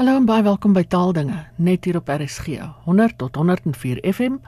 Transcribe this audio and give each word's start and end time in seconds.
Hallo 0.00 0.16
en 0.16 0.24
baie 0.24 0.40
welkom 0.40 0.72
by 0.72 0.80
Taaldinge, 0.88 1.42
net 1.60 1.84
hier 1.84 1.98
op 1.98 2.08
RSG 2.08 2.54
100 2.86 3.18
tot 3.20 3.34
104 3.36 3.98
FM 4.08 4.38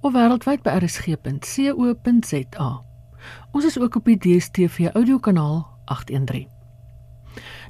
of 0.00 0.14
wêreldwyd 0.14 0.62
by 0.64 0.78
rsg.co.za. 0.78 2.68
Ons 3.52 3.66
is 3.68 3.76
ook 3.76 3.98
op 4.00 4.08
die 4.08 4.16
DStv 4.16 4.88
audiokanaal 4.94 5.58
813. 5.92 6.48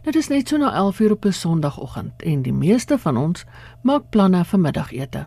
Dit 0.06 0.14
is 0.14 0.30
net 0.30 0.48
so 0.48 0.62
na 0.62 0.70
11:00 0.78 1.10
op 1.10 1.26
'n 1.26 1.32
Sondagoggend 1.32 2.22
en 2.22 2.42
die 2.42 2.52
meeste 2.52 2.98
van 2.98 3.16
ons 3.16 3.44
maak 3.82 4.08
planne 4.10 4.44
vir 4.44 4.60
middagete. 4.60 5.26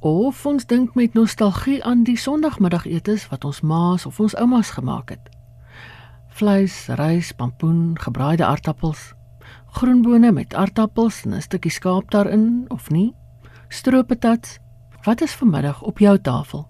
Of 0.00 0.46
ons 0.46 0.66
dink 0.66 0.94
met 0.94 1.14
nostalgie 1.14 1.84
aan 1.84 2.02
die 2.02 2.18
Sondagmiddagetes 2.18 3.28
wat 3.28 3.44
ons 3.44 3.60
ma's 3.60 4.06
of 4.06 4.20
ons 4.20 4.36
oumas 4.36 4.70
gemaak 4.70 5.08
het. 5.08 5.30
Vleis, 6.28 6.86
rys, 6.86 7.32
pampoen, 7.32 7.90
gebraaide 7.94 8.44
aardappels, 8.44 9.14
groenbone 9.70 10.32
met 10.32 10.54
aardappels 10.54 11.24
en 11.24 11.34
'n 11.34 11.40
stukkie 11.40 11.70
skaap 11.70 12.10
daarin 12.10 12.64
of 12.68 12.90
nie? 12.90 13.14
Strooppatats. 13.68 14.58
Wat 15.02 15.20
is 15.20 15.34
vanmiddag 15.34 15.82
op 15.82 15.98
jou 15.98 16.18
tafel? 16.18 16.68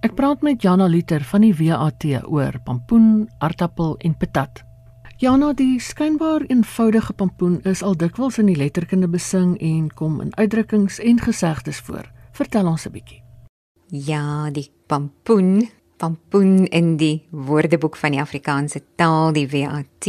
Ek 0.00 0.14
praat 0.14 0.42
met 0.42 0.62
Jana 0.62 0.86
Liter 0.86 1.24
van 1.24 1.40
die 1.40 1.54
WAT 1.54 2.04
oor 2.24 2.60
pampoen, 2.64 3.28
aardappel 3.38 3.96
en 3.98 4.16
patat. 4.16 4.62
Jana, 5.20 5.52
die 5.52 5.80
skynbaar 5.80 6.40
eenvoudige 6.48 7.12
pampoen 7.12 7.58
is 7.68 7.82
al 7.82 7.96
dikwels 7.96 8.38
in 8.38 8.46
die 8.46 8.56
letterkunde 8.56 9.08
besing 9.08 9.58
en 9.60 9.90
kom 9.92 10.20
in 10.24 10.36
uitdrukkings 10.36 10.96
en 10.98 11.20
gesegdes 11.20 11.80
voor. 11.84 12.08
Vertel 12.32 12.66
ons 12.66 12.86
'n 12.86 12.92
bietjie. 12.92 13.22
Ja, 13.86 14.50
die 14.50 14.72
pampoen 14.86 15.68
pampoen 16.00 16.64
in 16.72 16.94
die 16.96 17.26
Woordeboek 17.30 17.96
van 18.00 18.14
die 18.14 18.22
Afrikaanse 18.22 18.80
taal, 18.96 19.34
die 19.36 19.46
WAT, 19.52 20.08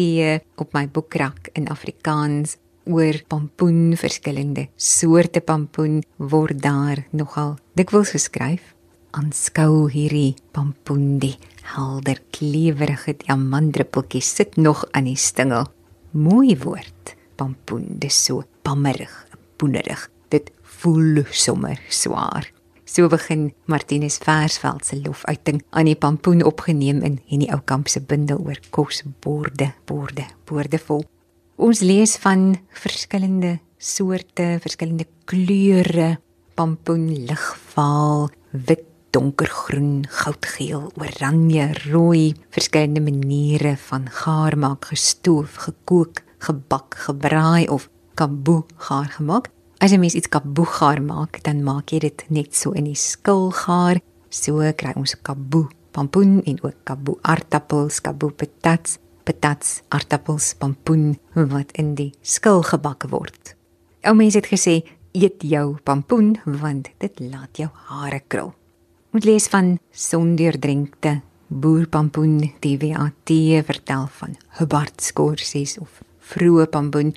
op 0.56 0.72
my 0.76 0.86
boekrak 0.88 1.50
in 1.58 1.68
Afrikaans 1.72 2.56
oor 2.88 3.20
pampoen, 3.30 3.98
verskillende 4.00 4.70
soorte 4.80 5.42
pampoen 5.44 6.00
word 6.18 6.62
daar 6.64 7.04
nogal 7.12 7.58
dikwels 7.78 8.14
geskryf. 8.16 8.72
Aanskou 9.12 9.90
hierdie 9.92 10.38
pampoen, 10.56 11.20
die 11.20 11.36
helder 11.74 12.22
klewerige 12.32 13.18
diamantdruppeltjies 13.26 14.32
sit 14.40 14.56
nog 14.56 14.86
aan 14.96 15.10
die 15.12 15.20
stingel. 15.20 15.68
Mooi 16.16 16.56
woord, 16.64 17.16
pampoen, 17.36 18.00
dis 18.00 18.16
so 18.30 18.46
pammerig, 18.64 19.12
poenerig. 19.60 20.08
Dit 20.32 20.54
voel 20.80 21.26
sommer 21.36 21.84
swaar. 21.92 22.48
So 22.92 23.08
begin 23.08 23.54
Martinus 23.72 24.18
Versveld 24.20 24.84
se 24.84 24.98
lofuiting 25.00 25.62
aan 25.70 25.88
die 25.88 25.96
pampoen 25.96 26.42
opgeneem 26.44 26.98
in 27.08 27.22
en 27.24 27.40
die 27.40 27.48
ou 27.56 27.62
kamp 27.64 27.88
se 27.88 28.02
bundel 28.04 28.42
oor 28.44 28.58
kos 28.76 29.00
borde 29.24 29.70
borde 29.88 30.26
borde 30.50 30.80
vol. 30.90 31.06
Ons 31.56 31.80
lees 31.88 32.18
van 32.20 32.50
verskillende 32.76 33.54
soorte, 33.80 34.58
verskillende 34.60 35.08
kleure, 35.24 36.18
pampoen 36.60 37.08
ligvaal, 37.30 38.28
wit, 38.68 38.84
donkergroen, 39.16 40.04
goudgeel, 40.12 40.90
oranje, 41.00 41.70
rooi, 41.86 42.34
verskillende 42.52 43.06
maniere 43.08 43.78
van 43.88 44.12
gaar 44.20 44.60
maak, 44.60 44.92
gestoof, 44.92 45.62
gekook, 45.64 46.26
gebak, 46.44 47.00
gebraai 47.08 47.70
of 47.72 47.88
kamboe 48.20 48.66
gaar 48.90 49.08
gemaak. 49.16 49.48
As 49.82 49.90
jy 49.90 49.98
mens 49.98 50.14
iets 50.14 50.30
kaboegaar 50.30 51.00
maak, 51.02 51.40
dan 51.42 51.64
maak 51.66 51.90
jy 51.90 52.04
dit 52.04 52.24
net 52.30 52.54
so 52.54 52.70
in 52.78 52.86
die 52.86 52.98
skilgaar. 52.98 53.98
So 54.30 54.62
kry 54.78 54.92
ons 54.94 55.16
kaboe 55.26 55.72
pampoen 55.92 56.36
en 56.46 56.60
ook 56.62 56.84
kaboe 56.86 57.16
aardappels, 57.26 57.98
kaboe 58.06 58.30
patats, 58.30 59.00
patats, 59.26 59.80
aardappels, 59.90 60.52
pampoen 60.62 61.16
wat 61.34 61.74
in 61.82 61.96
die 61.98 62.12
skil 62.22 62.62
gebak 62.62 63.08
word. 63.10 63.56
Ou 64.06 64.14
mense 64.20 64.38
het 64.38 64.52
gesê 64.52 64.76
eet 65.18 65.42
jou 65.42 65.80
pampoen 65.82 66.36
want 66.46 66.92
dit 67.02 67.24
laat 67.32 67.58
jou 67.58 67.70
hare 67.90 68.20
krul. 68.30 68.52
Moet 69.18 69.26
lees 69.26 69.48
van 69.50 69.80
sondeurdrinkte 69.90 71.16
boerpampoen 71.50 72.52
die 72.62 72.76
WAT 72.84 73.34
vertel 73.66 74.06
van 74.20 74.38
Hubert 74.60 75.02
skorsies 75.02 75.80
of 75.82 76.04
vroeë 76.36 76.68
pampoen, 76.70 77.16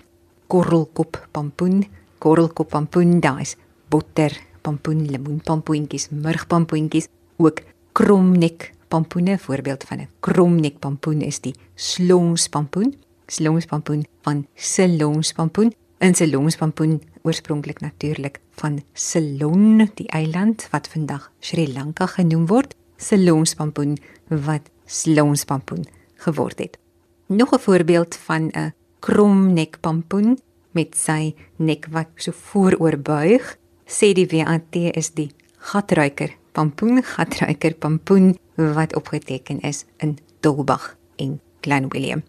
korrelkop 0.49 1.21
pampoen 1.37 1.85
korrelkop 2.25 2.73
pampoen, 2.73 3.21
daar's 3.21 3.57
botter 3.93 4.33
pampoen, 4.65 5.05
lemoenpampoentjies, 5.13 6.09
murgpampoentjies, 6.11 7.11
ook 7.37 7.61
kromnek 7.93 8.71
pampoene. 8.89 9.39
Voorbeeld 9.39 9.85
van 9.85 9.99
'n 10.01 10.09
kromnek 10.21 10.79
pampoen 10.79 11.21
is 11.21 11.41
die 11.41 11.55
slongspampoen. 11.75 12.95
Slongspampoen 13.27 14.07
van 14.23 14.47
Ceylonspampoen. 14.55 15.73
In 15.99 16.15
Ceylonspampoen 16.15 17.03
oorspronklik 17.23 17.81
natuurlik 17.81 18.41
van 18.51 18.83
Ceylon, 18.93 19.91
die 19.95 20.09
eiland 20.09 20.69
wat 20.71 20.89
vandag 20.89 21.33
Sri 21.41 21.73
Lanka 21.73 22.07
genoem 22.07 22.47
word. 22.47 22.75
Ceylonspampoen 22.97 23.99
wat 24.29 24.71
slongspampoen 24.85 25.85
geword 26.15 26.59
het. 26.59 26.79
Nog 27.27 27.53
'n 27.53 27.59
voorbeeld 27.59 28.15
van 28.17 28.51
'n 28.53 28.75
kromnek 28.99 29.81
pampoen 29.81 30.39
met 30.75 30.97
sy 30.99 31.35
nek 31.57 31.89
wat 31.95 32.11
so 32.21 32.35
vooroor 32.51 32.99
buig, 32.99 33.55
sê 33.87 34.13
die 34.17 34.27
WAT 34.31 34.77
is 34.95 35.13
die 35.17 35.31
gatruiker, 35.71 36.35
pampoen 36.53 37.03
gatruiker 37.03 37.75
pampoen 37.81 38.35
wat 38.57 38.95
opgeteken 38.97 39.61
is 39.65 39.85
in 39.99 40.19
Dolbag 40.41 40.95
en 41.17 41.41
Klein 41.65 41.89
Willem. 41.89 42.23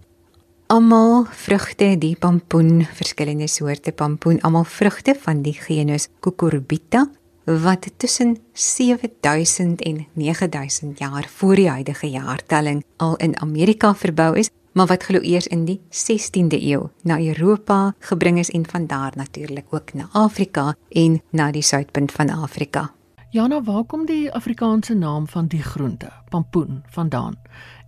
Almal 0.67 1.27
vrugte 1.29 1.91
die 2.01 2.15
pampoen, 2.17 2.87
verskillende 2.97 3.47
soorte 3.47 3.91
pampoen, 3.93 4.39
almal 4.41 4.65
vrugte 4.65 5.13
van 5.21 5.43
die 5.45 5.53
genus 5.53 6.07
Cucurbita 6.25 7.05
wat 7.45 7.85
tussen 7.97 8.37
7000 8.53 9.81
en 9.81 10.07
9000 10.13 10.99
jaar 10.99 11.27
voor 11.29 11.55
die 11.55 11.69
huidige 11.69 12.09
jaartelling 12.09 12.83
al 12.97 13.15
in 13.15 13.37
Amerika 13.39 13.95
verbou 13.95 14.37
is 14.37 14.49
maar 14.75 14.87
wat 14.91 15.03
glo 15.03 15.19
eers 15.23 15.47
in 15.47 15.63
die 15.65 15.79
16de 15.89 16.59
eeu 16.59 16.89
na 17.07 17.19
Europa 17.19 17.95
gebring 17.99 18.39
is 18.39 18.51
en 18.51 18.65
van 18.67 18.87
daar 18.87 19.13
natuurlik 19.15 19.65
ook 19.69 19.93
na 19.93 20.07
Afrika 20.11 20.75
en 20.89 21.21
na 21.29 21.51
die 21.51 21.63
suidpunt 21.63 22.11
van 22.11 22.29
Afrika. 22.29 22.91
Ja, 23.29 23.47
nou 23.47 23.63
waar 23.63 23.83
kom 23.83 24.05
die 24.05 24.31
Afrikaanse 24.31 24.93
naam 24.93 25.27
van 25.27 25.47
die 25.47 25.63
groente, 25.63 26.11
pampoen, 26.29 26.83
vandaan? 26.89 27.35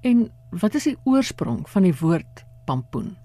En 0.02 0.32
wat 0.50 0.74
is 0.74 0.84
die 0.84 0.98
oorsprong 1.04 1.70
van 1.70 1.84
die 1.84 1.96
woord 2.00 2.44
pampoen? 2.66 3.18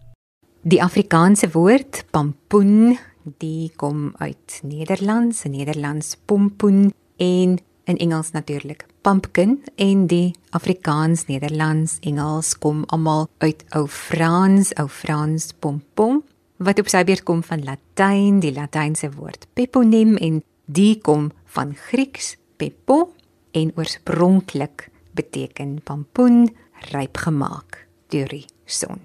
Die 0.63 0.83
Afrikaanse 0.83 1.51
woord 1.51 2.05
pampoen, 2.11 2.99
die 3.39 3.73
kom 3.77 4.13
uit 4.19 4.61
Nederlands, 4.63 5.43
Nederlands 5.43 6.17
pompoen 6.25 6.93
en 7.17 7.59
in 7.85 7.97
Engels 7.97 8.31
natuurlik 8.31 8.87
pumpkin 9.03 9.59
en 9.77 10.07
die 10.11 10.33
Afrikaans, 10.55 11.27
Nederlands, 11.29 11.99
Engels 12.07 12.55
kom 12.63 12.85
almal 12.95 13.29
uit 13.43 13.65
ou 13.77 13.87
Frans, 13.91 14.73
ou 14.79 14.89
Frans 14.89 15.51
pompom 15.59 16.23
wat 16.63 16.79
op 16.79 16.91
sy 16.91 17.03
beurt 17.07 17.25
kom 17.27 17.43
van 17.43 17.65
Latyn, 17.67 18.41
die 18.43 18.55
Latynse 18.55 19.11
woord 19.17 19.49
peponym 19.59 20.15
en 20.23 20.41
die 20.71 20.95
kom 21.03 21.31
van 21.55 21.75
Grieks 21.89 22.37
pepo 22.61 23.11
en 23.53 23.73
oorspronklik 23.77 24.89
beteken 25.19 25.81
pampoen 25.85 26.47
ryp 26.93 27.19
gemaak 27.25 27.83
deur 28.13 28.31
die 28.31 28.47
son. 28.67 29.03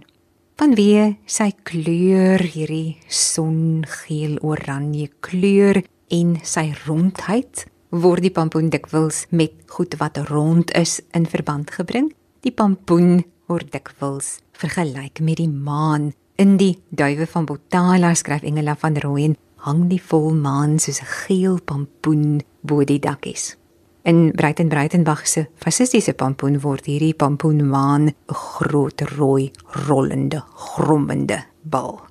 Vanweë 0.57 1.17
sy 1.29 1.51
kleur, 1.67 2.41
hierdie 2.41 2.97
songeel 3.13 4.39
oranje 4.41 5.11
kleur 5.21 5.83
en 6.13 6.37
sy 6.41 6.71
rondheid 6.85 7.67
word 7.89 8.25
die 8.25 8.33
pampoen 8.33 8.69
dikwels 8.69 9.25
met 9.31 9.53
goed 9.71 9.95
wat 9.99 10.17
rond 10.27 10.71
is 10.75 10.99
in 11.15 11.25
verband 11.25 11.71
gebring. 11.71 12.11
Die 12.43 12.51
pampoen 12.51 13.23
word 13.47 13.71
dikwels 13.71 14.39
vergelyk 14.57 15.21
met 15.23 15.39
die 15.39 15.49
maan. 15.49 16.11
In 16.35 16.57
die 16.57 16.77
duwe 16.89 17.27
van 17.27 17.45
Botala 17.45 18.13
skryf 18.15 18.43
Engela 18.43 18.75
van 18.75 18.97
Rooyen 18.97 19.37
hang 19.65 19.87
die 19.89 20.01
volmaan 20.01 20.79
soos 20.79 21.01
'n 21.01 21.05
geel 21.05 21.61
pampoen 21.61 22.41
bo 22.61 22.83
die 22.83 22.99
dakkies. 22.99 23.55
In 24.03 24.31
Breiten 24.31 24.69
Breitenbach 24.69 25.27
se 25.27 25.47
fasistiese 25.55 26.13
pampoen 26.13 26.61
word 26.61 26.85
hierdie 26.85 27.13
pampoenmaan 27.13 28.07
'n 28.07 28.15
groot 28.27 29.01
rooi 29.01 29.51
rollende 29.87 30.43
grommende 30.55 31.45
bal. 31.61 32.01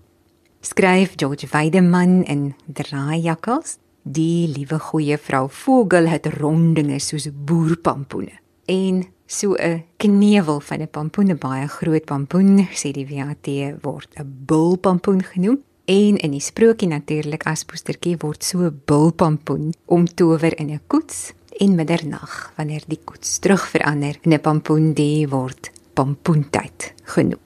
Skryf 0.61 1.13
George 1.17 1.47
Weideman 1.51 2.25
in 2.25 2.55
Draaijakkels 2.67 3.79
Die 4.07 4.47
liewe 4.47 4.79
goeie 4.79 5.17
vrou 5.19 5.49
Vogel 5.51 6.07
het 6.07 6.29
rondinge 6.39 7.01
soos 7.03 7.25
boerpampoene 7.27 8.37
en 8.71 9.01
so 9.27 9.55
'n 9.59 9.83
knevel 9.97 10.61
van 10.61 10.81
'n 10.81 10.89
pampoen, 10.89 11.31
'n 11.31 11.39
baie 11.39 11.67
groot 11.67 12.05
pampoen, 12.05 12.69
sê 12.71 12.93
die 12.93 13.07
WAT 13.07 13.47
word 13.83 14.09
'n 14.15 14.45
bulpampoen 14.47 15.23
genoem 15.23 15.59
en 15.85 16.17
in 16.17 16.31
die 16.31 16.41
sprokie 16.41 16.89
natuurlik 16.89 17.47
as 17.47 17.65
poestertjie 17.65 18.17
word 18.19 18.45
so 18.45 18.59
'n 18.59 18.81
bulpampoen 18.85 19.75
omtower 19.87 20.59
in 20.59 20.71
'n 20.71 20.81
koets 20.87 21.33
en 21.59 21.75
middernag 21.75 22.53
wanneer 22.57 22.85
die 22.87 23.01
koets 23.05 23.39
terug 23.39 23.69
verander 23.69 24.19
in 24.23 24.33
'n 24.33 24.41
pampoen, 24.41 24.93
die 24.95 25.29
word 25.29 25.71
pampoentyd 25.95 26.95
genoem. 27.03 27.41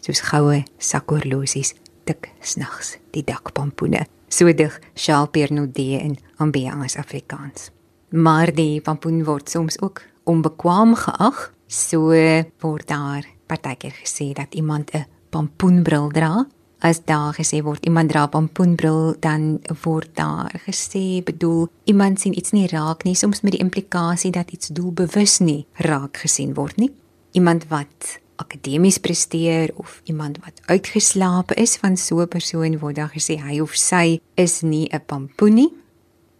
Soos 0.00 0.20
goue 0.20 0.62
sakhorlosies 0.78 1.74
tik 2.04 2.28
snags 2.40 2.98
die 3.10 3.24
dakpampoene. 3.24 4.06
So 4.30 4.46
dig 4.54 4.78
Charles 4.94 5.30
Pernodé 5.30 5.98
in 5.98 6.18
Ambiance 6.36 6.98
Afrikaans. 6.98 7.70
Maar 8.10 8.54
die 8.54 8.80
pampoen 8.80 9.24
word 9.24 9.50
soms 9.50 9.80
ook 9.82 10.02
onbekwaam 10.24 10.94
geag, 10.94 11.50
so 11.66 12.14
word 12.62 12.86
daar 12.86 13.26
partykeer 13.50 13.96
gesê 13.98 14.30
dat 14.32 14.54
iemand 14.54 14.94
'n 14.94 15.06
pampoenbril 15.30 16.08
dra. 16.08 16.46
As 16.78 17.04
daar 17.04 17.34
gesê 17.34 17.62
word 17.62 17.84
iemand 17.84 18.08
dra 18.08 18.26
pampoenbril, 18.26 19.16
dan 19.20 19.60
word 19.82 20.10
daar 20.14 20.62
gesê 20.66 21.22
bedoel 21.24 21.68
iemand 21.84 22.20
sien 22.20 22.38
iets 22.38 22.50
nie 22.50 22.66
raak 22.66 23.02
nie, 23.04 23.14
soms 23.14 23.40
met 23.40 23.52
die 23.52 23.60
implikasie 23.60 24.30
dat 24.30 24.50
iets 24.50 24.68
doelbewus 24.68 25.38
nie 25.38 25.66
raak 25.72 26.16
gesien 26.16 26.54
word 26.54 26.76
nie. 26.76 26.92
Iemand 27.32 27.68
wat 27.68 28.19
akademies 28.40 28.98
presteer 28.98 29.70
of 29.76 30.00
iemand 30.04 30.38
wat 30.44 30.60
uitgeslaap 30.66 31.52
is 31.52 31.76
van 31.76 31.96
so 31.96 32.20
'n 32.20 32.28
persoon 32.28 32.78
word 32.78 32.96
daar 32.96 33.12
gesê 33.12 33.36
hy 33.36 33.60
of 33.60 33.74
sy 33.74 34.20
is 34.34 34.62
nie 34.62 34.88
'n 34.92 35.04
pampoen 35.06 35.54
nie. 35.54 35.72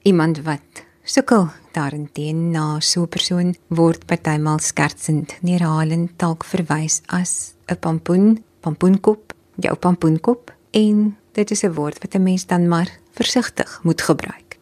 Iemand 0.02 0.43
wat 0.43 0.85
sukkel 1.05 1.49
daarteen 1.73 2.50
na 2.50 2.81
so 2.81 3.02
'n 3.02 3.08
persoon 3.08 3.55
word 3.69 4.06
partymal 4.06 4.58
skertsend 4.58 5.37
neerhalend 5.43 6.19
dalk 6.19 6.44
verwys 6.44 7.02
as 7.06 7.55
'n 7.69 7.79
pampoen, 7.79 8.44
pampoenkop, 8.61 9.32
jou 9.56 9.76
pampoenkop 9.76 10.55
en 10.70 11.17
dit 11.32 11.50
is 11.50 11.64
'n 11.64 11.75
woord 11.75 11.99
wat 12.03 12.14
'n 12.14 12.23
mens 12.23 12.46
dan 12.46 12.69
maar 12.69 12.99
versigtig 13.12 13.81
moet 13.82 14.03
gebruik. 14.03 14.58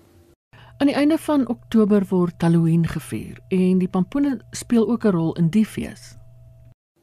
Aan 0.78 0.86
die 0.86 0.96
einde 0.96 1.18
van 1.18 1.48
Oktober 1.48 2.06
word 2.08 2.34
Halloween 2.38 2.86
gevier 2.86 3.40
en 3.48 3.78
die 3.78 3.88
pampoene 3.88 4.38
speel 4.50 4.88
ook 4.88 5.04
'n 5.04 5.10
rol 5.10 5.32
in 5.36 5.48
die 5.48 5.66
fees. 5.66 6.17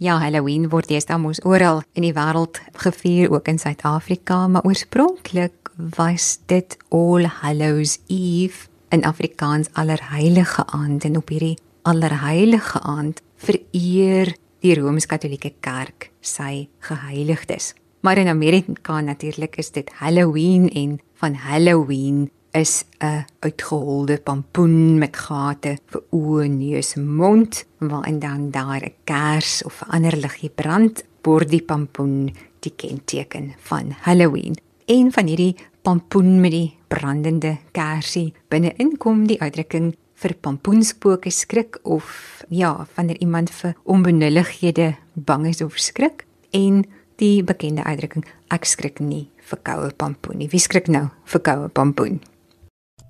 Ja, 0.04 0.18
Halloween 0.20 0.66
word 0.74 0.90
deesdae 0.92 1.16
mos 1.24 1.40
oral 1.48 1.78
in 1.96 2.04
die 2.04 2.12
wêreld 2.12 2.58
gevier, 2.84 3.30
ook 3.32 3.48
in 3.48 3.62
Suid-Afrika, 3.62 4.42
maar 4.52 4.66
oorspronklik 4.68 5.70
was 5.96 6.42
dit 6.52 6.76
All 6.92 7.24
Hallows 7.40 8.02
Eve 8.12 8.68
in 8.92 9.06
Afrikaans 9.08 9.70
Allerheilige 9.72 10.66
Aand 10.68 11.08
en 11.08 11.16
op 11.16 11.32
hierdie 11.32 11.56
Allerheilige 11.88 12.82
Aand 12.84 13.22
vereer 13.40 14.34
die 14.60 14.76
Rooms-Katolieke 14.76 15.54
Kerk 15.64 16.10
sy 16.20 16.68
geheiligdes. 16.84 17.72
Maar 18.04 18.20
in 18.20 18.28
Amerika 18.28 19.00
natuurlik 19.00 19.56
is 19.64 19.72
dit 19.72 19.96
Halloween 20.02 20.68
en 20.76 21.00
van 21.24 21.40
Halloween 21.40 22.28
is 22.56 22.86
'n 23.00 23.26
uitgeholde 23.40 24.18
pampoen 24.18 24.98
met 24.98 25.18
gate 25.18 25.78
vir 25.86 26.02
oë, 26.12 26.48
neus, 26.48 26.96
mond, 26.96 27.66
waarin 27.78 28.20
dan 28.20 28.52
daar 28.52 28.82
'n 28.82 28.94
kers 29.04 29.64
of 29.64 29.82
'n 29.82 29.90
ander 29.90 30.18
liggie 30.18 30.50
brand, 30.50 31.04
word 31.24 31.50
die 31.50 31.62
pampoen 31.62 32.34
die 32.60 32.74
kenteken 32.76 33.54
van 33.58 33.96
Halloween. 34.00 34.56
Een 34.86 35.12
van 35.12 35.28
hierdie 35.28 35.56
pampoen 35.82 36.42
met 36.42 36.52
die 36.52 36.78
brandende 36.88 37.58
kersie 37.72 38.34
binne-in 38.48 38.98
kom 38.98 39.28
die 39.28 39.42
uitdrukking 39.42 39.96
vir 40.14 40.34
pampoenspooke 40.34 41.30
skrik 41.30 41.80
of 41.84 42.44
ja, 42.50 42.88
wanneer 42.96 43.18
iemand 43.18 43.50
vir 43.50 43.76
onbenullighede 43.84 44.96
bang 45.14 45.48
is 45.48 45.62
of 45.62 45.78
skrik 45.78 46.26
en 46.52 46.86
die 47.16 47.44
bekende 47.44 47.84
uitdrukking 47.84 48.26
ek 48.48 48.66
skrik 48.66 49.00
nie 49.00 49.30
vir 49.50 49.60
koue 49.64 49.92
pampoen 49.92 50.38
nie. 50.38 50.50
Wie 50.50 50.60
skrik 50.60 50.88
nou 50.88 51.10
vir 51.24 51.42
koue 51.42 51.68
pampoen? 51.68 52.22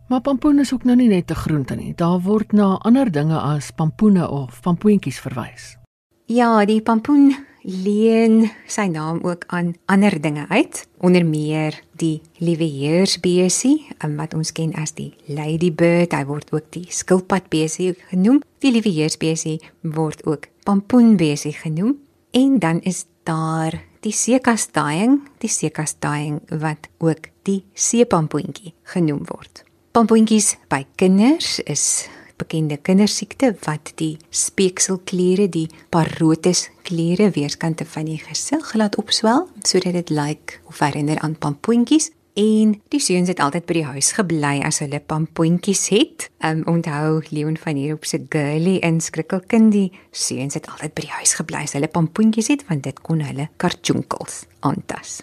Maar 0.07 0.21
pampoen 0.21 0.59
is 0.59 0.73
ook 0.73 0.83
nou 0.83 0.95
nie 0.97 1.07
net 1.07 1.31
'n 1.31 1.33
groente 1.35 1.75
nie. 1.75 1.93
Daar 1.95 2.21
word 2.21 2.51
na 2.51 2.77
ander 2.77 3.11
dinge 3.11 3.39
as 3.39 3.71
pampoene 3.71 4.29
of 4.29 4.61
pampoentjies 4.61 5.19
verwys. 5.19 5.77
Ja, 6.25 6.65
die 6.65 6.81
pampoen 6.81 7.35
leen 7.61 8.51
sy 8.67 8.85
naam 8.89 9.19
ook 9.23 9.43
aan 9.47 9.73
ander 9.85 10.21
dinge 10.21 10.45
uit, 10.49 10.87
onder 10.97 11.25
meer 11.25 11.81
die 11.97 12.21
lieweheersbesie, 12.37 13.87
wat 14.17 14.33
ons 14.33 14.51
ken 14.51 14.73
as 14.73 14.93
die 14.93 15.13
ladybird, 15.25 16.13
hy 16.13 16.25
word 16.25 16.53
ook 16.53 16.71
die 16.75 16.85
skilpadbesie 16.89 17.93
genoem. 18.09 18.41
Die 18.59 18.71
lieweheersbesie 18.71 19.61
word 19.81 20.25
ook 20.25 20.47
pampoenbesie 20.63 21.53
genoem 21.53 21.97
en 22.31 22.59
dan 22.59 22.81
is 22.81 23.05
daar 23.23 23.83
die 24.05 24.13
seekastaing, 24.13 25.21
die 25.41 25.49
seekastaing 25.49 26.41
wat 26.49 26.89
ook 26.97 27.29
die 27.43 27.63
seepampoentjie 27.73 28.73
genoem 28.83 29.23
word. 29.29 29.54
Pampoentjies 29.95 30.57
by 30.67 30.81
kinders 30.99 31.61
is 31.71 32.09
bekende 32.35 32.75
kindersiekte 32.83 33.53
wat 33.63 33.93
die 33.95 34.17
speekselkliere, 34.27 35.45
die 35.47 35.69
parotis 35.87 36.65
kliere 36.83 37.29
weerskante 37.31 37.87
van 37.87 38.09
die 38.09 38.17
gesig 38.19 38.73
laat 38.75 38.97
opswel 38.99 39.45
sodat 39.63 39.95
dit 39.95 40.11
lyk 40.11 40.57
of 40.67 40.81
herinner 40.83 41.21
aan 41.23 41.37
pampoentjies. 41.39 42.09
En 42.35 42.73
die 42.91 42.99
seuns 42.99 43.31
het 43.31 43.39
altyd 43.39 43.63
by 43.69 43.77
die 43.77 43.85
huis 43.93 44.09
gebly 44.17 44.57
as 44.67 44.81
hulle 44.83 44.99
pampoentjies 44.99 45.85
het. 45.95 46.25
Um 46.43 46.65
onthou 46.67 47.21
Leon 47.29 47.55
van 47.55 47.79
hier 47.79 47.95
op 47.95 48.03
se 48.03 48.19
girly 48.19 48.81
in 48.83 48.99
skrikkelkind 48.99 49.71
die 49.71 49.93
seuns 50.11 50.59
het 50.59 50.67
altyd 50.73 50.91
by 50.91 51.05
die 51.07 51.15
huis 51.21 51.37
gebly 51.39 51.63
as 51.69 51.77
hulle 51.79 51.87
pampoentjies 51.87 52.51
het 52.51 52.67
want 52.67 52.83
dit 52.83 52.99
kon 52.99 53.23
hulle 53.23 53.47
kartjonkels 53.63 54.43
aantas. 54.59 55.21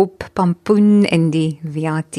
Op 0.00 0.30
pampoen 0.32 1.04
in 1.04 1.28
die 1.34 1.58
VAT 1.60 2.16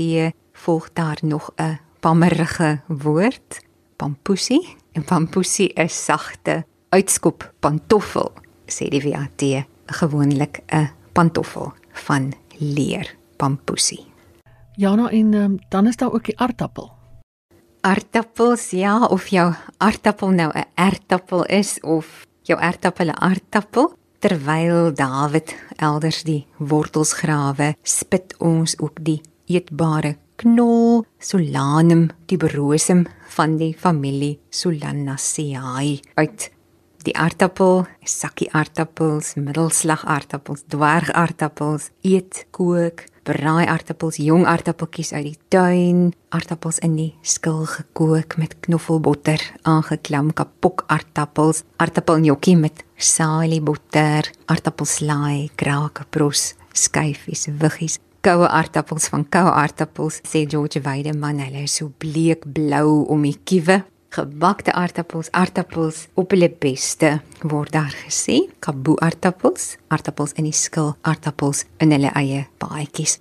volg 0.60 0.90
daar 0.94 1.18
nog 1.22 1.52
'n 1.56 1.80
pammerige 2.00 2.82
woord 2.88 3.62
pampoesie 3.96 4.76
en 4.92 5.04
pampoesie 5.04 5.74
is 5.74 6.04
sagte 6.06 6.66
uitskop 6.90 7.54
pantoffel 7.60 8.32
sê 8.66 8.88
die 8.90 9.02
VAT 9.02 9.66
gewoonlik 9.86 10.62
'n 10.68 10.90
pantoffel 11.12 11.74
van 11.92 12.34
leer 12.58 13.16
pampoesie. 13.36 14.06
Ja, 14.76 14.96
nou 14.96 15.10
en 15.10 15.34
um, 15.34 15.60
dan 15.70 15.88
is 15.88 15.96
daar 15.96 16.14
ook 16.14 16.26
die 16.26 16.40
aardappel. 16.40 16.92
Aardappels 17.82 18.70
ja 18.70 19.06
of 19.06 19.28
jou 19.28 19.54
aardappel 19.78 20.30
nou 20.30 20.52
'n 20.58 20.66
aardappel 20.74 21.46
is 21.46 21.80
of 21.82 22.26
jou 22.42 22.60
aardappel 22.60 23.06
'n 23.06 23.22
aardappel 23.22 23.94
terwyl 24.20 24.94
Dawid 24.94 25.56
elders 25.76 26.24
die 26.24 26.48
wortels 26.58 27.14
grawe 27.14 27.76
spit 27.84 28.36
ons 28.38 28.80
ook 28.80 28.98
die 29.02 29.22
eetbare 29.46 30.18
knol 30.40 31.04
Solanum 31.20 32.08
tuberosum 32.30 33.04
van 33.36 33.58
die 33.60 33.74
familie 33.76 34.38
Solanaceae 34.50 36.00
uit 36.16 36.50
die 37.08 37.16
aardappel, 37.16 37.86
sakkie 38.04 38.50
aardappels, 38.56 39.34
middelslag 39.40 40.04
aardappels, 40.04 40.66
dwerg 40.68 41.12
aardappels, 41.16 41.90
eet, 42.04 42.44
kook, 42.56 43.06
braai 43.28 43.68
aardappels, 43.72 44.20
jong 44.20 44.44
aardappeltjies 44.50 45.14
uit 45.16 45.30
die 45.30 45.38
tuin, 45.54 46.02
aardappels 46.36 46.82
in 46.86 46.98
die 47.00 47.12
skil 47.24 47.64
gekook 47.72 48.36
met 48.42 48.58
knoffelbotter, 48.66 49.44
aangeklam 49.64 50.34
kapok 50.36 50.84
aardappels, 50.92 51.64
aardappelnjokkie 51.80 52.58
met 52.60 52.84
saliebotter, 52.98 54.28
aardappelslaai, 54.52 55.50
kraakbros, 55.60 56.54
skyfies, 56.76 57.48
wiggies, 57.62 58.00
koue 58.26 58.48
aardappels 58.48 59.08
van 59.14 59.24
koue 59.30 59.52
aardappels 59.52 60.20
sê 60.28 60.46
George 60.50 60.82
Weideman. 60.86 61.40
Hulle 61.44 61.64
is 61.68 61.78
so 61.80 61.92
bleek 61.98 62.46
blou 62.54 63.06
om 63.08 63.24
die 63.28 63.38
kiewe. 63.44 63.84
Gebakte 64.16 64.74
aardappels 64.74 65.30
aardappels 65.38 66.08
op 66.18 66.34
hulle 66.34 66.50
beste 66.50 67.20
word 67.44 67.76
daar 67.78 67.96
gesê. 68.06 68.42
Kaboe 68.60 68.98
aardappels 69.06 69.76
aardappels 69.94 70.36
in 70.38 70.50
die 70.50 70.56
skil 70.56 70.96
aardappels 71.02 71.66
in 71.80 71.94
hulle 71.94 72.14
eie 72.18 72.48
baadjies 72.62 73.20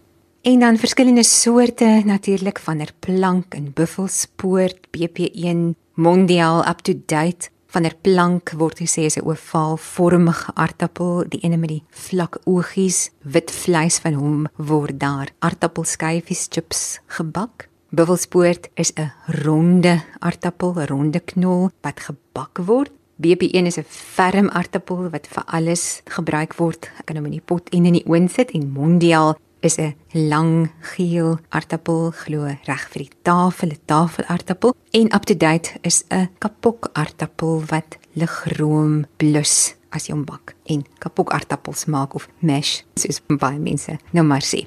en 0.48 0.58
dan 0.58 0.78
verskillende 0.78 1.22
soorte 1.22 2.02
natuurlik 2.04 2.58
van 2.58 2.78
der 2.78 2.92
plank 2.98 3.54
en 3.54 3.72
buffelspoort 3.74 4.86
BP1 4.96 5.74
mondial 5.94 6.68
up 6.68 6.80
to 6.80 6.94
date 7.06 7.50
van 7.68 7.84
der 7.84 7.94
plank 8.00 8.52
word 8.56 8.80
gesê 8.80 9.04
is 9.04 9.16
'n 9.16 9.28
ovaalvormige 9.28 10.52
aardappel, 10.54 11.24
die 11.28 11.40
ene 11.40 11.56
met 11.56 11.68
die 11.68 11.84
vlak 11.90 12.38
oogies, 12.44 13.10
wit 13.22 13.50
vleis 13.50 13.98
van 13.98 14.14
hom 14.14 14.46
word 14.56 15.00
daar 15.00 15.28
aardappelskyfies 15.38 16.46
chips 16.50 17.00
gebak. 17.06 17.68
Buffelspoort 17.90 18.68
is 18.74 18.92
'n 18.92 19.12
ronde 19.44 20.02
aardappel, 20.18 20.74
'n 20.74 20.86
ronde 20.86 21.20
knol 21.20 21.70
wat 21.80 22.00
gebak 22.00 22.58
word. 22.58 22.90
BP1 23.16 23.66
is 23.66 23.78
'n 23.78 23.84
ferm 23.88 24.48
aardappel 24.48 25.10
wat 25.10 25.26
vir 25.26 25.44
alles 25.46 26.02
gebruik 26.04 26.54
word. 26.54 26.90
Ek 26.98 27.06
kan 27.06 27.16
hom 27.16 27.24
in 27.24 27.32
die 27.32 27.44
pot 27.44 27.68
en 27.68 27.84
in 27.84 27.92
die 27.92 28.06
oond 28.06 28.30
sit 28.30 28.50
en 28.50 28.70
mondial 28.70 29.36
is 29.60 29.78
'n 29.78 29.94
lang 30.12 30.70
geel 30.80 31.38
aardappel 31.48 32.10
glo 32.10 32.44
reg 32.64 32.84
vir 32.92 33.02
die 33.02 33.14
tafel, 33.22 33.68
'n 33.68 33.80
tafelaardappel 33.86 34.74
en 34.90 35.14
up 35.14 35.24
to 35.24 35.34
date 35.34 35.78
is 35.82 36.04
'n 36.10 36.28
kapok 36.38 36.90
aardappel 36.92 37.62
wat 37.70 37.98
ligroom 38.12 39.06
blus 39.16 39.74
as 39.90 40.06
jy 40.06 40.14
hom 40.14 40.24
bak 40.24 40.54
en 40.66 40.84
kapok 40.98 41.32
aardappels 41.32 41.86
maak 41.86 42.14
of 42.14 42.28
mash 42.40 42.82
soos 42.94 43.20
baie 43.26 43.58
mense 43.58 43.98
nou 44.12 44.24
maar 44.24 44.44
sê. 44.44 44.66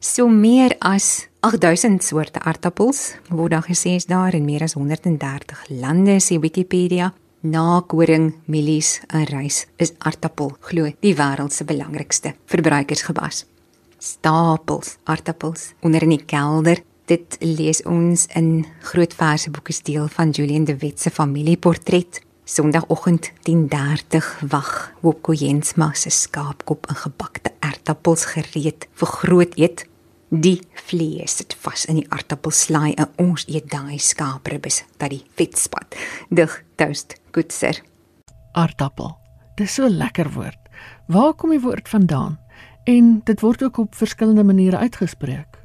So 0.00 0.28
meer 0.28 0.76
as 0.78 1.28
8000 1.40 2.02
soorte 2.02 2.40
aardappels 2.40 3.16
word 3.30 3.50
daar 3.50 3.66
gesê 3.66 3.96
is 3.98 4.06
daar 4.06 4.34
in 4.34 4.44
meer 4.44 4.62
as 4.62 4.74
130 4.74 5.64
lande 5.68 6.20
sê 6.20 6.38
Wikipedia. 6.38 7.12
Na 7.40 7.80
koring, 7.86 8.32
mielies 8.46 9.00
en 9.14 9.24
rys 9.30 9.66
is 9.76 9.92
aardappel 9.98 10.56
glo 10.60 10.90
die 11.00 11.14
wêreld 11.14 11.52
se 11.52 11.64
belangrikste 11.64 12.34
verbruikersgewas. 12.46 13.44
Stapels 13.98 14.96
aartappels 15.04 15.72
onder 15.80 16.02
in 16.02 16.14
die 16.16 16.24
kelder. 16.24 16.82
Dit 17.08 17.38
lees 17.40 17.82
ons 17.88 18.26
in 18.36 18.66
Groot 18.90 19.14
Verseboeke 19.16 19.74
deel 19.82 20.08
van 20.12 20.30
Julian 20.30 20.64
de 20.64 20.76
Wet 20.76 21.00
se 21.00 21.10
familieportret. 21.10 22.20
Sondagoggend 22.44 23.32
10:30 23.42 24.48
wag 24.48 24.92
Wopko 25.00 25.32
Jensma 25.32 25.92
se 25.94 26.10
skaapkop 26.10 26.86
in 26.88 26.94
gebakte 26.94 27.52
aartappels 27.60 28.24
gereed 28.24 28.88
vir 28.92 29.08
groot 29.08 29.58
eet. 29.58 29.86
Die 30.28 30.60
vlees 30.74 31.36
sit 31.36 31.56
vas 31.60 31.84
in 31.84 31.94
die 31.94 32.06
aartappelslaai 32.08 32.94
en 32.94 33.08
ons 33.16 33.44
eet 33.48 33.70
daai 33.70 33.98
skaapribbes 33.98 34.84
dat 34.96 35.10
die 35.10 35.24
vetspat 35.36 35.96
dig 36.28 36.64
toast 36.76 37.16
goedser. 37.32 37.82
Aartappel. 38.52 39.16
Dis 39.56 39.74
so 39.74 39.84
'n 39.84 39.96
lekker 39.96 40.32
woord. 40.32 40.58
Waar 41.06 41.34
kom 41.34 41.50
die 41.50 41.60
woord 41.60 41.88
vandaan? 41.88 42.38
En 42.88 43.20
dit 43.24 43.40
word 43.44 43.62
ook 43.62 43.76
op 43.76 43.94
verskillende 43.94 44.44
maniere 44.44 44.78
uitgespreek. 44.80 45.58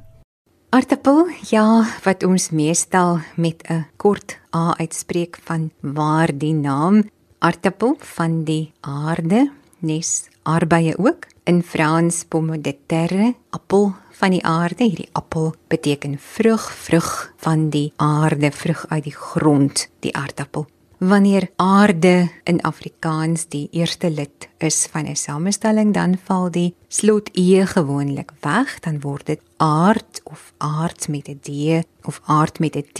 Aartappel, 0.75 1.29
ja, 1.47 1.85
wat 2.03 2.23
ons 2.27 2.49
meestal 2.49 3.19
met 3.35 3.63
'n 3.69 3.85
kort 3.95 4.39
A 4.55 4.77
uitspreek 4.77 5.39
van 5.43 5.71
waar 5.79 6.37
die 6.37 6.53
naam 6.53 7.09
aartappel 7.39 7.95
van 7.99 8.43
die 8.43 8.73
aarde, 8.81 9.51
nes 9.79 10.27
arbeie 10.43 10.97
ook 10.97 11.27
in 11.43 11.63
Frans 11.63 12.23
pomme 12.23 12.61
de 12.61 12.75
terre, 12.85 13.35
appel 13.49 13.93
van 14.11 14.29
die 14.29 14.45
aarde. 14.45 14.83
Hierdie 14.83 15.09
appel 15.11 15.53
beteken 15.67 16.19
vrug, 16.19 16.71
vrug 16.71 17.33
van 17.37 17.69
die 17.69 17.93
aarde, 17.95 18.51
vrug 18.51 18.85
uit 18.89 19.03
die 19.03 19.15
grond, 19.15 19.89
die 19.99 20.15
aartappel. 20.15 20.67
Wanneer 21.03 21.49
aarde 21.55 22.29
in 22.43 22.61
Afrikaans 22.61 23.49
die 23.51 23.67
eerste 23.75 24.07
lid 24.11 24.47
is 24.57 24.87
van 24.91 25.05
'n 25.05 25.15
samestelling, 25.15 25.93
dan 25.93 26.17
val 26.23 26.51
die 26.51 26.75
slot 26.87 27.29
e 27.33 27.65
gewoonlik 27.65 28.31
weg, 28.39 28.79
dan 28.79 29.01
word 29.01 29.25
dit 29.25 29.41
aard 29.57 30.21
of 30.23 30.53
aard 30.57 31.07
met 31.07 31.27
'n 31.27 31.39
d 31.41 31.83
of 32.03 32.21
aard 32.25 32.59
met 32.59 32.75
'n 32.75 32.87
t, 32.93 32.99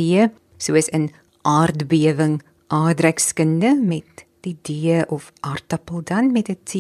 soos 0.58 0.88
in 0.88 1.12
aardbewing, 1.42 2.42
aardrykskunde 2.68 3.80
met 3.84 4.26
die 4.42 4.58
d 4.62 4.68
of 5.08 5.32
aardappel 5.40 6.02
dan 6.04 6.32
met 6.32 6.50
'n 6.50 6.60
t. 6.64 6.74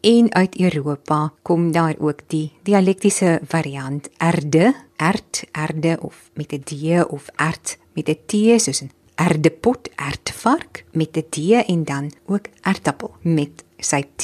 En 0.00 0.34
uit 0.34 0.60
Europa 0.60 1.32
kom 1.42 1.72
daar 1.72 1.94
ook 1.98 2.20
die 2.26 2.52
dialektiese 2.62 3.40
variant 3.44 4.08
erde, 4.16 4.74
erd, 4.96 5.44
erde 5.52 5.98
of 6.00 6.30
met 6.34 6.52
'n 6.52 6.62
d 6.64 6.72
of 7.08 7.28
erd 7.36 7.78
met 7.94 8.08
'n 8.08 8.18
t 8.26 8.32
soos 8.60 8.80
in 8.80 8.90
erdepot, 9.16 9.88
ertvark 9.96 10.84
met 10.92 11.16
'n 11.16 11.26
T 11.30 11.36
en 11.66 11.84
dan 11.84 12.12
ook 12.26 12.46
aardappel 12.60 13.16
met 13.22 13.64
sy 13.78 14.02
T. 14.16 14.22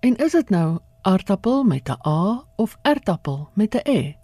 En 0.00 0.16
is 0.16 0.32
dit 0.32 0.50
nou 0.50 0.78
aardappel 1.02 1.64
met 1.64 1.88
'n 1.88 2.08
A 2.08 2.44
of 2.56 2.76
aardappel 2.82 3.48
met 3.54 3.74
'n 3.74 3.90
E? 3.90 4.14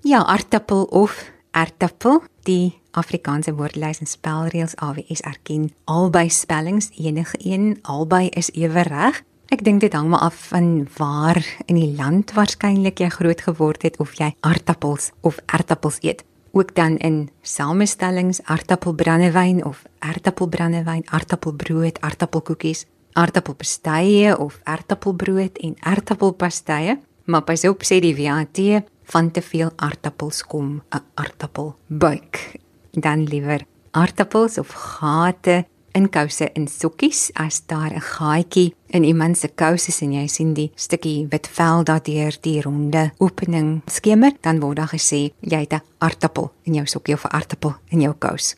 Ja, 0.00 0.24
aardappel 0.24 0.84
of 0.84 1.30
aardappel. 1.50 2.22
Die 2.42 2.80
Afrikaanse 2.90 3.54
woordelys 3.54 3.98
en 3.98 4.06
spelreëls 4.06 4.76
AWS 4.76 5.20
erken 5.20 5.72
albei 5.84 6.30
spellings, 6.30 6.90
enige 6.96 7.36
een, 7.38 7.78
albei 7.82 8.28
is 8.28 8.50
ewe 8.50 8.82
reg. 8.82 9.22
Ek 9.48 9.64
dink 9.64 9.80
dit 9.80 9.92
hang 9.92 10.08
maar 10.08 10.20
af 10.20 10.48
van 10.48 10.88
waar 10.96 11.56
in 11.64 11.74
die 11.74 11.94
land 11.96 12.32
waarskynlik 12.32 12.98
jy 12.98 13.08
groot 13.08 13.40
geword 13.40 13.82
het 13.82 13.96
of 13.96 14.12
jy 14.18 14.34
aardappels 14.40 15.10
of 15.20 15.38
aardappels 15.46 15.98
eet 16.00 16.24
ook 16.58 16.74
dan 16.74 16.96
in 16.98 17.30
samestellings 17.42 18.42
aardappelbrandewyn 18.42 19.64
of 19.64 19.82
aardappelbrandewyn, 19.98 21.04
aardappelbrood, 21.06 22.00
aardappelkoekies, 22.00 22.84
aardappelpastye 23.12 24.38
of 24.38 24.60
aardappelbrood 24.62 25.58
en 25.58 25.76
aardappelpastye. 25.80 26.98
Maar 27.24 27.42
pas 27.42 27.64
op 27.64 27.84
sê 27.84 28.00
die 28.02 28.16
VAT 28.16 28.84
van 29.12 29.30
te 29.30 29.42
veel 29.42 29.70
aardappels 29.76 30.42
kom 30.42 30.82
'n 30.90 31.02
aardappelbuik. 31.14 32.58
Dan 32.90 33.24
liewer 33.24 33.64
aardappels 33.90 34.58
of 34.58 34.68
gate 34.68 35.64
in 35.92 36.08
kouse 36.10 36.50
in 36.54 36.68
sokkies 36.68 37.30
as 37.34 37.62
daar 37.66 37.92
'n 37.92 38.00
gaatjie 38.00 38.74
in 38.90 39.04
iemand 39.04 39.38
se 39.38 39.48
kouse 39.48 39.92
en 40.04 40.12
jy 40.12 40.26
sien 40.26 40.54
die 40.54 40.70
stukkie 40.74 41.26
wit 41.30 41.48
vel 41.48 41.84
daardeur 41.84 42.36
die 42.40 42.60
ronde 42.60 43.12
opening 43.18 43.82
skemer 43.86 44.32
dan 44.40 44.60
word 44.60 44.76
daar 44.76 44.92
gesê 44.92 45.32
jy 45.40 45.60
het 45.60 45.72
'n 45.72 45.82
aartappel 45.98 46.52
in 46.64 46.74
jou 46.74 46.86
sokkie 46.86 47.14
of 47.14 47.24
'n 47.24 47.34
aartappel 47.34 47.74
in 47.88 48.00
jou 48.00 48.14
kous. 48.18 48.56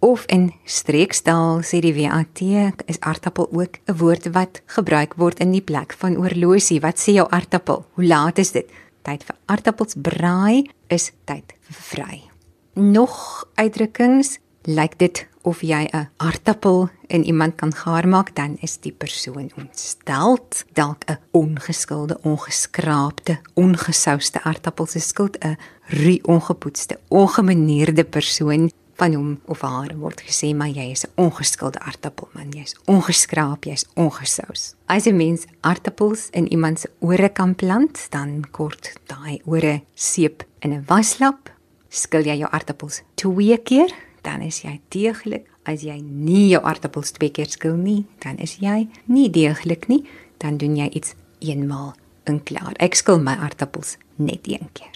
Of 0.00 0.24
in 0.26 0.52
streekstaal 0.64 1.62
sê 1.62 1.80
die 1.80 1.94
WAT 1.94 2.40
is 2.86 3.00
aartappel 3.00 3.48
ook 3.52 3.78
'n 3.86 3.96
woord 3.96 4.32
wat 4.32 4.62
gebruik 4.66 5.14
word 5.16 5.40
in 5.40 5.52
die 5.52 5.62
plek 5.62 5.92
van 5.92 6.16
oorlosie. 6.16 6.80
Wat 6.80 6.98
sê 6.98 7.12
jou 7.12 7.26
aartappel 7.30 7.84
hoe 7.94 8.04
laat 8.04 8.38
is 8.38 8.52
dit? 8.52 8.66
Tyd 9.02 9.24
vir 9.24 9.36
aartappels 9.46 9.94
braai 9.96 10.70
is 10.88 11.12
tyd 11.24 11.54
vir 11.60 11.76
vry 11.76 12.34
nog 12.74 13.44
uitdrukkings 13.54 14.38
lyk 14.62 14.98
dit 14.98 15.26
of 15.44 15.60
jy 15.60 15.84
'n 15.92 16.08
aartappel 16.16 16.88
in 17.06 17.24
iemand 17.24 17.54
kan 17.54 17.74
gaar 17.74 18.08
maak, 18.08 18.34
dan 18.34 18.56
is 18.60 18.78
die 18.80 18.92
persoon 18.92 19.50
ontsteld. 19.56 20.64
Dalk 20.72 21.04
'n 21.04 21.18
ongeskulde, 21.30 22.18
ongeskraapte, 22.22 23.40
ongesouste 23.54 24.42
aartappel 24.42 24.86
se 24.86 24.98
skuld 25.00 25.36
'n 25.38 25.56
ru 25.86 26.18
ongepoetste, 26.22 26.98
ongemanierde 27.08 28.04
persoon 28.04 28.70
van 28.94 29.14
hom 29.14 29.40
of 29.50 29.60
haar 29.60 29.94
word 29.98 30.22
gesê 30.22 30.54
maar 30.54 30.68
jy 30.70 30.90
is 30.90 31.04
'n 31.04 31.12
ongeskulde 31.14 31.78
aartappel 31.78 32.28
man. 32.32 32.50
Jy's 32.50 32.76
ongeskraap 32.86 33.64
jy's 33.64 33.84
ongesous 33.94 34.74
as 34.86 35.06
'n 35.06 35.16
mens 35.16 35.44
aartappels 35.60 36.28
in 36.30 36.48
iemand 36.48 36.80
se 36.80 36.90
ore 36.98 37.28
kan 37.28 37.54
plant 37.54 38.06
dan 38.10 38.44
kort 38.50 38.92
daai 39.06 39.40
ore 39.44 39.82
seep 39.94 40.44
in 40.58 40.72
'n 40.72 40.84
waslap. 40.86 41.52
Skil 41.88 42.24
jy 42.24 42.36
jou 42.38 42.50
aartappels 42.50 43.02
twee 43.14 43.58
keer 43.58 43.92
dan 44.24 44.42
is 44.42 44.62
jy 44.64 44.80
deeglik. 44.94 45.46
As 45.64 45.84
jy 45.84 45.96
nie 46.02 46.50
jou 46.50 46.60
aardappels 46.64 47.14
twee 47.16 47.32
keer 47.32 47.48
skil 47.48 47.76
nie, 47.80 48.04
dan 48.24 48.36
is 48.42 48.58
jy 48.60 48.84
nie 49.08 49.30
deeglik 49.32 49.88
nie. 49.88 50.02
Dan 50.42 50.58
doen 50.60 50.76
jy 50.76 50.90
iets 50.92 51.14
eenmaal 51.40 51.94
in 52.28 52.42
klaar. 52.44 52.74
Ek 52.84 52.96
skil 52.98 53.20
my 53.22 53.36
aardappels 53.40 53.96
net 54.20 54.48
een 54.48 54.68
keer. 54.76 54.92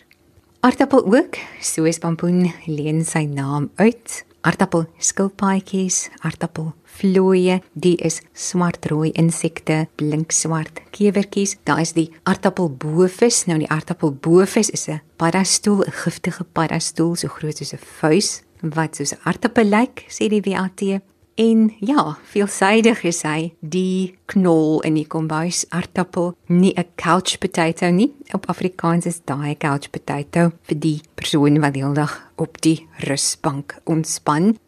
Aardappel 0.67 1.05
ook, 1.07 1.39
soos 1.63 2.01
pampoen 2.03 2.49
leen 2.67 3.05
sy 3.07 3.25
naam 3.31 3.71
uit. 3.79 4.25
Aardappel 4.47 4.87
skilpaadjies, 5.03 6.09
aardappel 6.27 6.73
vlooie, 6.99 7.59
die 7.75 7.95
is 8.05 8.21
swartrooi 8.35 9.11
insekte, 9.19 9.87
blink 10.01 10.35
swart 10.35 10.83
kewertjies. 10.95 11.57
Daar 11.69 11.83
is 11.83 11.95
die 11.97 12.09
aardappel 12.29 12.71
boevis. 12.71 13.45
Nou 13.51 13.59
die 13.63 13.71
aardappel 13.71 14.15
boevis 14.15 14.71
is 14.71 14.89
'n 14.89 15.01
paddastoel, 15.17 15.85
'n 15.85 15.93
giftige 16.05 16.45
paddastoel 16.45 17.17
so 17.17 17.29
groot 17.29 17.57
soos 17.57 17.73
'n 17.73 17.85
vuis 18.01 18.43
wat 18.61 18.97
soos 18.97 19.12
'n 19.12 19.21
aardappel 19.25 19.65
lyk, 19.65 20.05
sê 20.09 20.29
die 20.29 20.43
WAT. 20.43 21.00
En 21.38 21.69
ja, 21.79 22.17
veelsidig 22.33 23.05
is 23.07 23.21
hy 23.23 23.53
die 23.62 24.17
knol 24.33 24.81
in 24.83 24.97
die 24.99 25.07
kombuis 25.07 25.61
aardappel, 25.71 26.33
nie 26.50 26.73
'n 26.75 26.91
couch 26.97 27.38
potato 27.38 27.91
nie. 27.91 28.12
Op 28.35 28.49
Afrikaans 28.50 29.07
is 29.07 29.21
daai 29.25 29.55
couch 29.55 29.91
potato 29.91 30.50
vir 30.62 30.79
die 30.79 31.00
persoon 31.15 31.61
wat 31.61 31.75
die 31.75 31.83
hele 31.83 31.95
dag 31.95 32.31
op 32.37 32.61
die 32.61 32.88
rusbank 33.07 33.79
ontspan. 33.85 34.59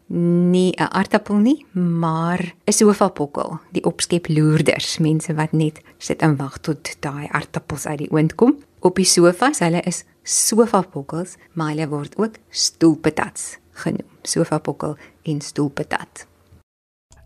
Nie 0.51 0.71
'n 0.77 0.91
aardappel 0.91 1.35
nie, 1.35 1.65
maar 1.73 2.53
'n 2.65 2.71
sofapokkel, 2.71 3.59
die 3.71 3.83
opskep 3.83 4.27
loerders, 4.29 4.97
mense 4.97 5.33
wat 5.33 5.51
net 5.51 5.81
sit 5.97 6.21
en 6.21 6.37
wag 6.37 6.57
tot 6.61 6.95
daai 7.01 7.27
aardappels 7.31 7.85
uit 7.85 7.97
die 7.97 8.11
oond 8.11 8.35
kom. 8.35 8.55
Op 8.79 8.95
die 8.95 9.05
sofas, 9.05 9.59
hulle 9.59 9.81
is 9.81 10.05
sofapokkels, 10.23 11.35
maar 11.53 11.69
hulle 11.69 11.87
word 11.89 12.17
ook 12.17 12.33
stoelpatats 12.49 13.59
genoem. 13.81 14.07
Sofapokkel 14.21 14.97
en 15.23 15.41
stoelpatat. 15.41 16.27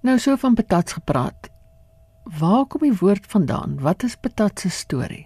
Nou 0.05 0.19
so 0.21 0.35
van 0.37 0.53
patats 0.53 0.93
gepraat. 0.93 1.49
Waar 2.39 2.65
kom 2.65 2.81
die 2.81 2.97
woord 2.99 3.25
vandaan? 3.29 3.79
Wat 3.81 4.03
is 4.03 4.15
patat 4.21 4.59
se 4.59 4.69
storie? 4.69 5.25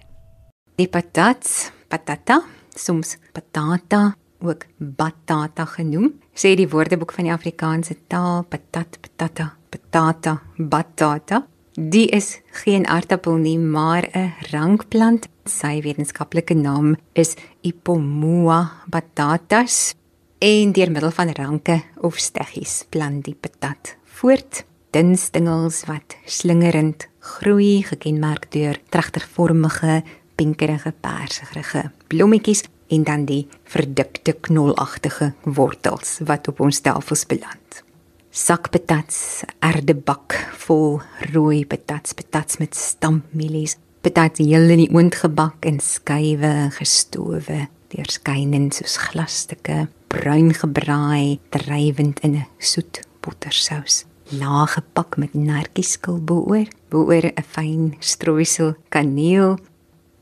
Die 0.80 0.88
patats, 0.88 1.72
patata, 1.88 2.42
soms 2.76 3.18
patata, 3.36 4.16
ook 4.40 4.66
batata 4.78 5.66
genoem, 5.68 6.14
sê 6.32 6.54
die 6.56 6.70
Woordeboek 6.72 7.12
van 7.16 7.28
die 7.28 7.34
Afrikaanse 7.34 7.98
taal, 8.08 8.46
patat, 8.48 9.00
patata, 9.04 9.50
patata, 9.72 10.38
batata. 10.56 11.44
Die 11.80 12.08
is 12.16 12.38
geen 12.64 12.88
aardappel 12.88 13.36
nie, 13.40 13.60
maar 13.60 14.08
'n 14.12 14.34
rankplant. 14.52 15.28
Sy 15.46 15.82
wetenskaplike 15.82 16.54
naam 16.54 16.96
is 17.14 17.36
Ipomoa 17.62 18.72
batatas 18.88 19.96
en 20.40 20.72
deur 20.72 20.92
middel 20.92 21.12
van 21.12 21.32
ranke 21.36 21.82
of 22.00 22.18
steggies 22.18 22.86
plant 22.90 23.26
die 23.28 23.36
patat 23.36 23.96
voort. 24.20 24.64
Dun 24.90 25.14
stingels 25.20 25.84
wat 25.86 26.16
slingerend 26.26 27.06
groei, 27.20 27.84
gekenmerk 27.86 28.48
deur 28.56 28.80
tragtervormige, 28.90 30.00
pinkerige, 30.40 30.94
persigerige 31.04 31.92
blommetjies 32.10 32.64
en 32.90 33.04
dan 33.06 33.28
die 33.30 33.44
verdikte 33.70 34.34
knolagtige 34.34 35.34
wortels 35.44 36.18
wat 36.26 36.48
op 36.50 36.64
ons 36.66 36.80
tafels 36.82 37.28
beland. 37.30 37.84
Sakpatats, 38.32 39.44
erdebak 39.60 40.34
vol 40.66 41.02
rooi 41.34 41.66
patats, 41.70 42.16
patats 42.18 42.58
met 42.58 42.76
stampmielies, 42.78 43.78
Patat 44.00 44.38
heel 44.40 44.70
in 44.72 44.80
die 44.80 44.92
oond 44.96 45.12
gebak 45.20 45.66
in 45.68 45.82
skywe 45.84 46.70
gestowe, 46.72 47.66
deurskynend 47.94 48.74
soos 48.74 48.98
glasstukke, 48.98 49.88
bruin 50.08 50.54
gebraai, 50.54 51.40
drywend 51.50 52.20
in 52.24 52.36
'n 52.36 52.48
soet 52.58 53.02
bottersous. 53.22 54.06
Laag 54.32 54.74
gepak 54.74 55.18
met 55.18 55.34
nertjieskil 55.34 56.20
boor, 56.24 56.66
boor 56.90 57.26
'n 57.26 57.44
fyn 57.44 57.96
strooisel 58.00 58.76
kaneel. 58.90 59.58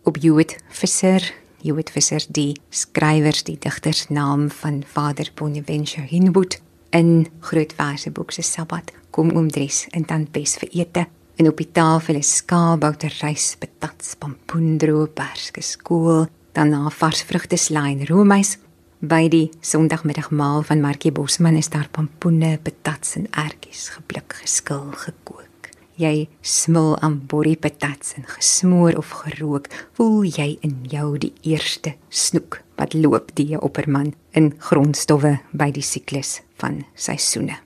Op 0.03 0.17
Jood 0.17 0.55
Visser, 0.69 1.21
Jood 1.61 1.89
Visser 1.89 2.23
die 2.29 2.55
skrywers 2.69 3.43
die 3.43 3.57
digters 3.59 4.07
naam 4.09 4.49
van 4.49 4.83
Vader 4.85 5.31
Bonaventure 5.35 6.07
Hinwood 6.07 6.61
in 6.89 7.27
Grootwaseboek 7.39 8.31
se 8.31 8.41
Sabbat 8.41 8.91
kom 9.11 9.31
oom 9.35 9.49
Dries 9.51 9.87
in 9.91 10.05
Tantbes 10.05 10.57
vir 10.61 10.69
ete. 10.71 11.07
En 11.37 11.47
op 11.47 11.57
die 11.57 11.69
tafel 11.71 12.15
is 12.15 12.35
skaapbouter 12.39 13.13
rys, 13.21 13.55
patats, 13.59 14.15
pompoendroop, 14.15 15.13
perske 15.17 15.61
skool, 15.61 16.25
dan 16.57 16.69
na 16.73 16.89
vars 16.89 17.21
vrugte 17.21 17.57
en 17.69 18.05
roomys. 18.07 18.57
By 18.99 19.27
die 19.29 19.51
Sondagmiddagmaal 19.61 20.63
van 20.63 20.81
Markie 20.81 21.11
Bosman 21.11 21.55
is 21.55 21.69
daar 21.69 21.87
pompoene, 21.91 22.57
patats 22.57 23.15
en 23.15 23.27
ertjies 23.29 23.89
geblik, 23.93 24.33
geskil, 24.41 24.89
gekook. 24.91 25.69
Jy 25.95 26.27
smil 26.41 26.97
aan 26.99 27.19
borrie 27.29 27.57
patats 27.57 28.15
en 28.17 28.25
gesmoor 28.25 28.97
of 28.97 29.09
gerook, 29.09 29.69
voel 29.93 30.25
jy 30.25 30.57
in 30.65 30.81
jou 30.89 31.17
die 31.21 31.33
eerste 31.41 31.93
snoek 32.09 32.63
wat 32.77 32.93
loop 32.93 33.29
die 33.37 33.53
opperman 33.61 34.15
in 34.33 34.55
grondstowwe 34.57 35.37
by 35.53 35.69
die 35.71 35.85
siklus 35.85 36.39
van 36.57 36.85
seisoene. 36.95 37.59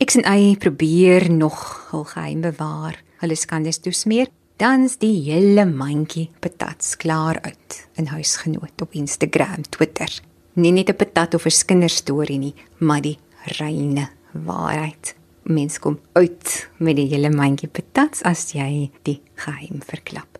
Ek 0.00 0.12
sien 0.12 0.24
hy 0.24 0.56
probeer 0.56 1.28
nog 1.32 1.60
hul 1.90 2.08
geheim 2.08 2.40
bewaar. 2.48 2.96
Hulle 3.20 3.36
skandes 3.36 3.80
toesmeer, 3.84 4.28
dan's 4.56 4.96
die 5.02 5.20
hele 5.26 5.66
mandjie 5.68 6.30
patats 6.40 6.96
klaar 6.96 7.38
uit 7.44 7.76
in 8.00 8.08
huisgenoot 8.12 8.82
op 8.82 8.94
Instagram, 8.96 9.68
Twitter. 9.68 10.10
Nie 10.54 10.72
net 10.72 10.88
'n 10.88 10.96
patat 10.96 11.34
of 11.34 11.46
'n 11.46 11.66
kinderstorie 11.66 12.38
nie, 12.38 12.54
maar 12.78 13.00
die 13.00 13.18
reine 13.58 14.08
waarheid. 14.32 15.14
Mens 15.42 15.78
kom 15.78 15.98
uit 16.12 16.68
met 16.76 16.96
die 16.96 17.08
hele 17.08 17.30
mandjie 17.30 17.68
patats 17.68 18.22
as 18.22 18.52
jy 18.52 18.90
die 19.02 19.20
geheim 19.34 19.82
verklap. 19.82 20.38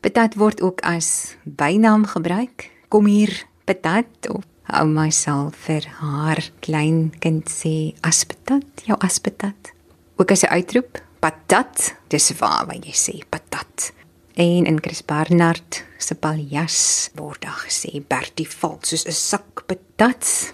Patat 0.00 0.34
word 0.34 0.60
ook 0.60 0.80
as 0.80 1.36
bynaam 1.44 2.04
gebruik. 2.06 2.70
Kom 2.88 3.06
hier, 3.06 3.46
patat 3.64 4.28
of 4.28 4.44
ouma 4.66 5.10
sal 5.10 5.50
vir 5.66 5.86
haar 6.00 6.40
klein 6.60 7.12
kind 7.20 7.48
sê 7.48 7.94
aspetat, 8.00 8.84
jou 8.84 8.96
aspetat. 8.98 9.72
Ook 10.16 10.30
as 10.30 10.44
'n 10.44 10.52
uitroep, 10.52 11.00
patat, 11.24 11.94
dis 12.12 12.32
waar 12.36 12.66
wat 12.68 12.84
jy 12.84 12.92
sê, 12.92 13.14
patat. 13.32 13.92
En 14.36 14.66
in 14.68 14.80
Chris 14.82 15.00
Barnard 15.06 15.80
se 16.02 16.16
paljas 16.20 16.76
word 17.16 17.46
daar 17.46 17.62
gesê 17.64 18.02
Bertie 18.02 18.48
val 18.60 18.76
soos 18.82 19.06
'n 19.06 19.12
sak 19.12 19.64
patats. 19.66 20.52